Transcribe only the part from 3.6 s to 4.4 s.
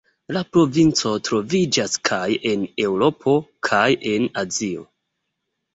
kaj en